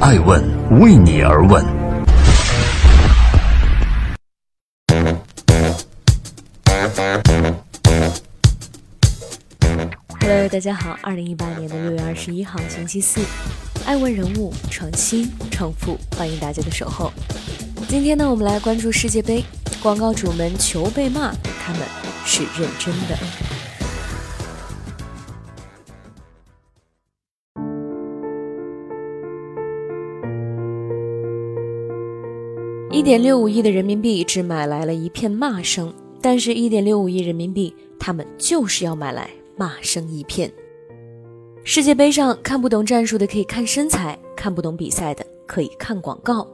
[0.00, 0.40] 爱问
[0.80, 1.64] 为你而问。
[10.20, 13.20] Hello，大家好，二零一八年的六月二十一号，星期四，
[13.84, 17.12] 爱问人物创新创富，欢迎大家的守候。
[17.88, 19.44] 今天呢，我们来关注世界杯，
[19.82, 21.82] 广告主们求被骂，他们
[22.24, 23.18] 是认真的。
[33.08, 35.90] 点六五亿的人民币只买来了一片骂声，
[36.20, 40.52] 但是，一点六五亿人民币，他们就是要买来骂声一片。
[41.64, 46.46] 世界杯上看不懂战术的可以看身材，看不懂比赛的可以看广告。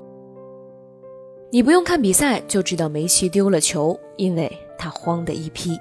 [1.51, 5.77] 你不用看比赛就知道梅西丢了球，因为他慌的一批。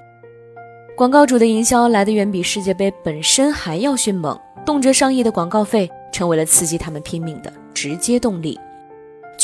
[0.96, 4.36] 广告主的营销来的远比世界杯本身还要迅猛，
[4.66, 8.58] 动辄上亿的广告费成为了刺激他们拼命的直接动力。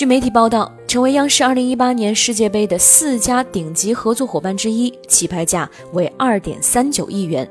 [0.00, 7.46] 据媒体报道，成为央视2018年世界杯的四家顶级合作伙伴之一，起拍价为2.39亿元；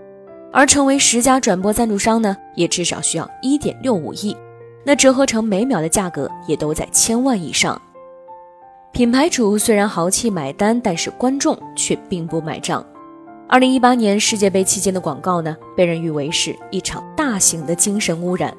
[0.51, 4.35] 而成为十家转播赞助商呢，也至少需要1.65亿，
[4.83, 7.79] 那折合成每秒的价格也都在千万以上。
[8.93, 12.83] 品牌主虽然豪气买单，但是观众却并不买账。
[13.49, 18.51] 2018年世界杯期间的广告呢，被人誉为是一场大型的精神污染。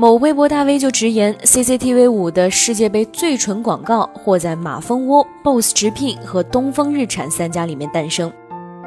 [0.00, 8.32] 某微博大 V 就直言，CCTV 五的世界杯最纯广告或在马蜂窝、BOSS 直聘和东风日产三家里面诞生。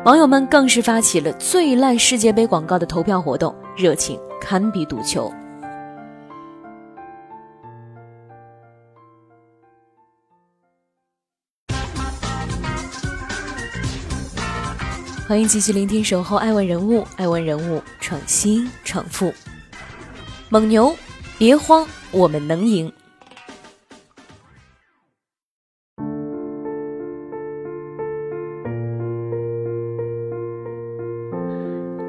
[0.06, 5.30] 网友们更是发起了最烂世界杯广告的投票活动，热情堪比赌球。
[15.28, 19.34] 欢迎继续聆听《守候爱问人物》，爱问人物创新创富。
[20.54, 20.94] 蒙牛，
[21.38, 22.92] 别慌，我们能赢。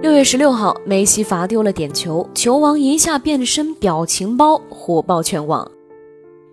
[0.00, 5.70] 六月十六号，梅西罚丢了点球，球王一下变身表情包，火爆全网。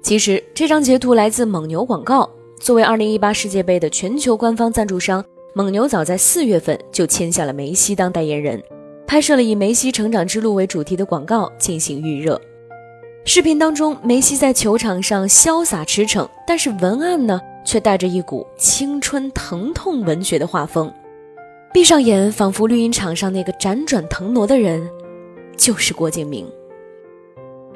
[0.04, 2.30] 其实，这张截图来自蒙牛广告。
[2.60, 8.62] 作为二零一八世界杯的全球官方赞助商，蒙牛早在四月份就签下了梅西当代言人，
[9.09, 12.40] 拍摄了以梅西成长之路为主题的广告进行预热。
[13.25, 20.94] 视频当中，梅西在球场上潇洒驰骋，但是文案呢，却带着一股青春疼痛文学的画风。
[21.74, 24.88] 闭上眼，仿佛绿茵场上那个辗转腾挪的人，
[25.58, 26.48] 就是郭敬明。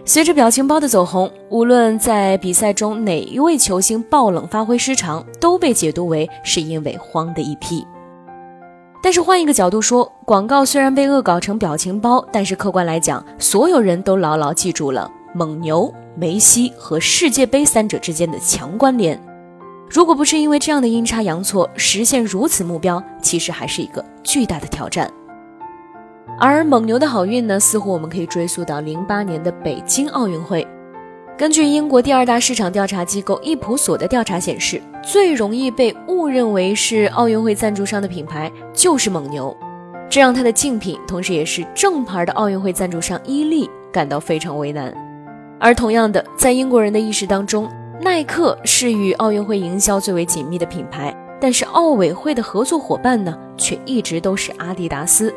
[0.05, 7.83] 随着表情包的走红，无论在比赛中哪一位球星爆冷发挥失常，都被解读为是因为慌的一批。
[9.03, 15.12] 但是换一个角度说，广告虽然被恶搞成表情包，但是客观来讲，所有人都牢牢记住了。
[15.36, 19.22] 蒙牛、梅西和世界杯三者之间的强关联，
[19.90, 25.12] 如果不是因为这样的阴差阳错，实现如此目标，其实还是一个巨大的挑战。
[26.40, 30.66] 而蒙牛的好运呢，似乎我们可以追溯到零八年的北京奥运会。
[31.35, 39.55] 根据英国第二大市场调查机构易普索的调查显示，最容易被误认为是奥运会赞助商的品牌就是蒙牛，
[40.07, 44.93] 这让他的竞品，同时也是正牌的奥运会赞助商伊利感到非常为难。
[45.59, 47.67] 而同样的，在英国人的意识当中，
[47.99, 55.33] 耐克是与奥运会营销最为紧密的品牌，但是奥委会的合作伙伴呢，却一直都是阿迪达斯。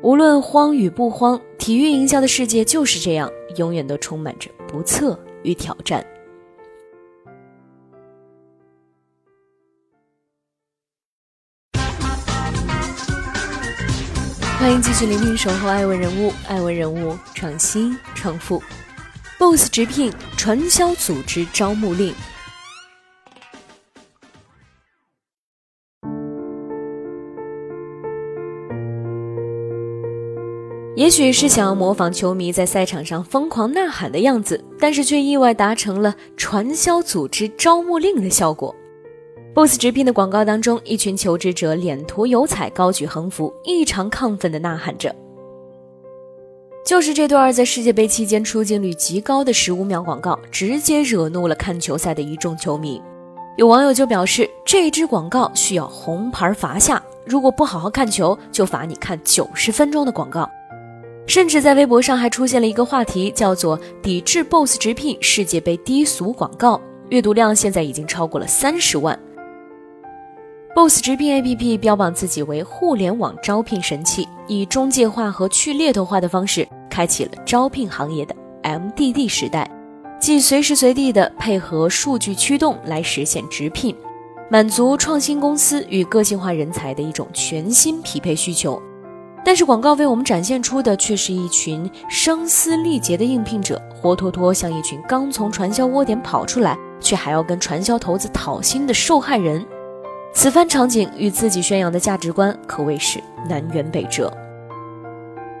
[0.00, 6.06] 无论慌与不慌，体育营销的世界就是这样，永远都充满着不测与挑战。
[14.60, 18.62] 欢迎继续聆听《守候爱问人物》，爱问人物创新创富。
[19.36, 22.14] BOSS 直聘传销组织招募令。
[30.98, 38.74] 也许是想要模仿球迷在赛场上疯狂呐喊的样子，但是却意外达成了传销组织招募令的效果。
[39.54, 45.14] BOSS 直聘的广告当中，一群求职者脸涂油彩，高举横幅，异常亢奋地呐喊着。
[46.84, 53.00] 就是这段在世界杯期间出镜率极高的十五秒广告，直接惹怒了看球赛的一众球迷。
[53.56, 60.50] 有网友就表示，这支广告需要红牌罚下，如果不好好看球，就罚你看九十分钟的广告。
[61.28, 66.80] 甚至在微博上还出现了一个话题，叫做“抵制 BOSS 直聘世界杯低俗广告”，
[67.10, 69.16] 阅读量现在已经超过了三十万。
[70.74, 76.66] BOSS 直聘 APP 标榜自己为互联网招聘神器，以中介化和去猎头化的方式。
[76.90, 79.70] 开启了招聘行业的 MDD 时代，
[80.18, 83.94] 即随时随地的配合数据驱动来实现直聘，
[84.50, 88.82] 满足创新公司与个性化人才的一种全新匹配需求。
[89.44, 99.64] 但是广告为我们展现出的却是一群声嘶力竭的应聘者，活脱脱像一群刚从传销窝点跑出来，却还要跟传销头子讨薪的受害人。
[100.34, 103.18] 此番场景与自己宣扬的价值观可谓是
[103.48, 104.30] 南辕北辙。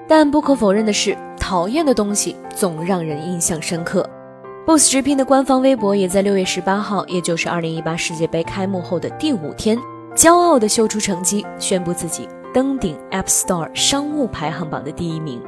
[0.06, 4.08] 但不可否认的是，讨厌的东西总让人印象深刻。
[4.66, 9.78] Boss 直聘的官方微博也在六月十八号，也就是二零一八世界杯开幕后的第五天，
[10.14, 12.28] 骄傲地秀出成绩，宣布自己。
[12.54, 15.38] 登顶 App Store 商务排行榜的第一名。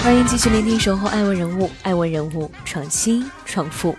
[0.00, 3.96] 欢迎继续聆听《守候爱问人物》，爱问人物创新创富。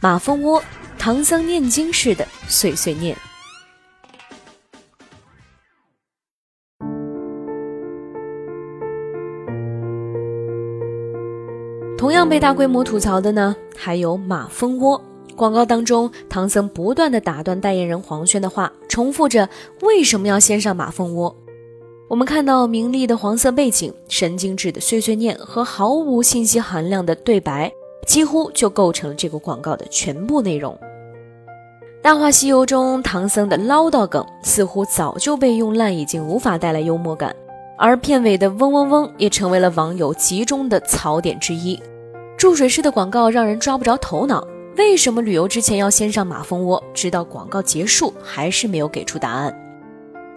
[0.00, 0.60] 马蜂窝，
[0.98, 3.16] 唐僧念经似的碎碎念。
[11.98, 15.00] 同样被大规模吐槽的呢，还有马蜂窝
[15.34, 19.48] 广告当中，唐僧不断的打断代言人黄轩的话，重复着
[19.80, 21.34] 为什么要先上马蜂窝。
[22.08, 27.72] 我们看到明丽的黄色背景、神经质的碎碎念和毫无信息含量的对白，
[28.06, 30.72] 几乎就构成了这个广告的全部内容。
[32.02, 37.34] 《大话西游》中唐僧的唠叨梗似乎早就被用烂，已经无法带来幽默感。
[37.78, 41.80] 而片尾的嗡嗡嗡也成为了网友集中的槽点之一。
[42.38, 44.46] 注水式的广告让人抓不着头脑，
[44.76, 46.82] 为什么旅游之前要先上马蜂窝？
[46.92, 49.54] 直到广告结束，还是没有给出答案。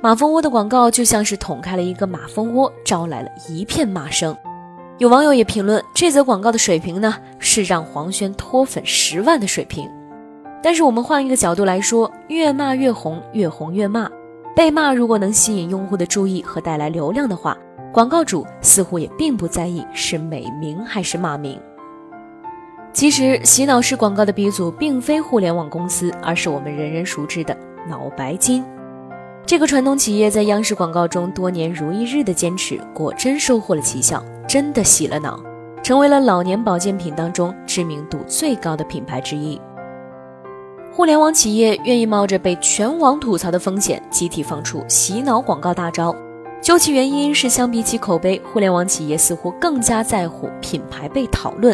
[0.02, 4.36] 马蜂窝的广告就像是捅开了一个马蜂窝，招来了一片骂声。
[4.98, 9.90] 有网友也评论，这则广告的水平呢，是让黄轩脱粉十万的水平。
[10.62, 14.10] 但是我们换一个角度来说，越骂越红，越红越骂。
[14.56, 17.58] 被骂如果能吸引用户的注意和带来流量的话，
[17.94, 21.60] 广告主似乎也并不在意是美名还是骂名。
[22.92, 27.56] 其实洗脑式广告的鼻祖并非互联网公司，而是我们人人熟知的
[27.88, 28.64] 脑白金。
[29.46, 35.40] 这个传统企业在央视广告中多年如一日的坚持，果真收获了奇效，真的洗了脑，
[35.82, 39.60] 成为了老年保健品当中知名度最高的品牌之一。
[41.00, 46.14] 互联网企业愿意冒着被全网吐槽的风险，集体放出洗脑广告大招。
[46.62, 51.74] 究其原因，是相比起口碑，互联网企业似乎更加在乎品牌被讨论，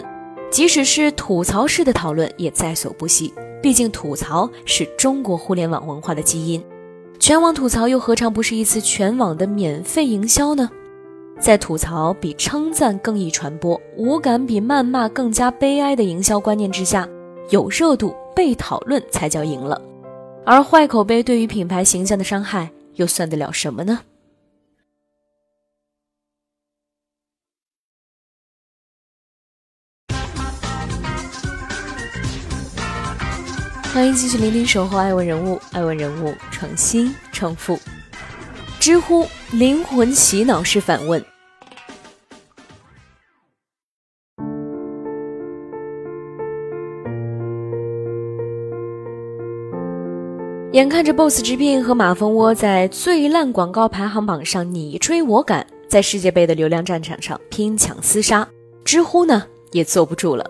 [0.52, 3.34] 即使是吐槽式的讨论也在所不惜。
[3.64, 6.64] 毕竟吐槽是中国互联网文化的基因，
[7.20, 10.70] 全网吐槽又何尝不是一次全网的免费营销呢？
[11.40, 17.10] 在吐槽比称赞更易传播，无感比谩骂更加悲哀的营销观念之下，
[17.50, 18.14] 有热度。
[18.36, 19.82] 被讨论才叫赢了，
[20.46, 24.02] 而坏口碑对于品牌形象的伤害又算得了什么呢？
[33.94, 37.80] 欢迎继续聆听《守候爱问人物》，爱问人物创新创富，
[38.78, 41.26] 知乎灵魂洗脑式反问。
[50.76, 58.46] 眼看着 BOSS 直聘和马蜂窝在最烂广告排行榜上你追我赶，在世界杯的流量战场上拼抢厮杀，
[58.84, 60.46] 知乎呢也坐不住了，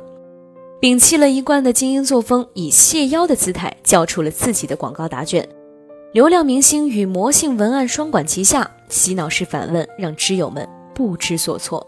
[0.81, 5.47] 摒弃了一贯的精英作风，以谢邀的姿态交出了自己的广告答卷。
[6.11, 11.85] 流量明星与魔性文案双管齐下，洗脑式反问让知友们不知所措。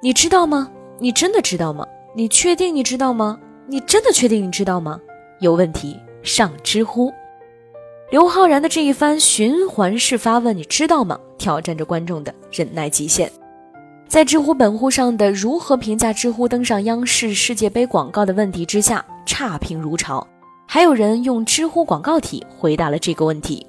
[0.00, 0.72] 你知道吗？
[0.98, 1.86] 你真的知道吗？
[2.16, 3.38] 你确定你知道吗？
[3.66, 4.98] 你真的确定你知道吗？
[5.40, 7.12] 有问题上知乎。
[8.14, 11.18] 刘昊然的这一番循环式发问，你知道吗？
[11.36, 13.28] 挑战着观众的忍耐极限。
[14.06, 20.24] 在知乎本乎上的如何评价知乎登上央视世界杯广告的问题之下，差评如潮。
[20.64, 23.66] 还有人用知乎广告体回答了这个问题。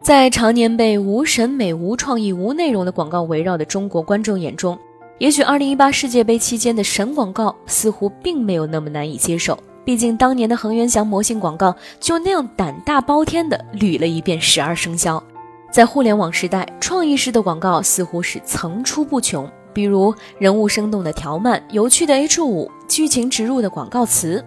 [0.00, 4.78] 在常年被无审美、无创意、无内容的广告围绕的中国观众眼中，
[5.18, 9.58] 也许2018世界杯期间的神广告似乎并没有那么难以接受。
[9.84, 15.22] 毕竟当年的恒源祥魔性广告就那样胆大包天的捋了一遍十二生肖，
[15.70, 24.42] 在互联网时代，创意式的广告似乎是层出不穷，比如人物生动的条漫、有趣的 H 五、剧情植入的广告词。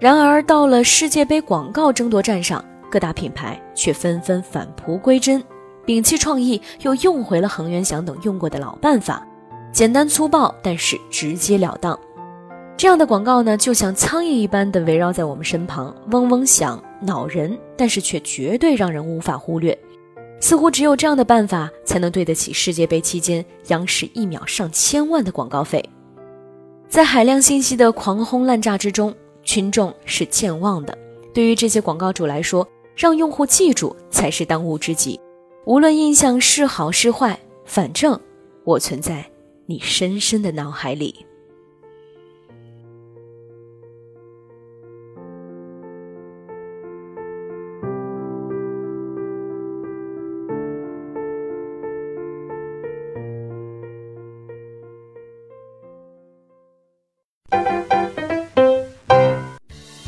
[0.00, 5.42] 然而到了世界杯广告争夺战上，各大品牌却纷纷返璞归真，
[5.86, 9.26] 摒弃创意，又用回了恒源祥等用过的老办法，
[9.72, 11.98] 简单粗暴，但是直截了当。
[12.76, 19.76] 这样的广告呢，就像苍蝇一般的围绕在我们身旁，嗡嗡响，恼人，但是却绝对让人无法忽略。
[20.40, 25.82] 似乎只有这样的办法，才能对得起世界杯期间央视一秒上千万的广告费。
[26.86, 30.96] 在海量信息的狂轰滥炸之中，群众是健忘的。
[31.32, 35.18] 对于这些广告主来说，让用户记住才是当务之急。
[35.64, 38.20] 无论印象是好是坏，反正
[38.64, 39.24] 我存在
[39.64, 41.24] 你深深的脑海里。